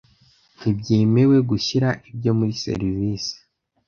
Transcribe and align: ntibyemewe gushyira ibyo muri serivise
ntibyemewe 0.57 1.37
gushyira 1.49 1.89
ibyo 2.11 2.31
muri 2.37 2.53
serivise 2.63 3.33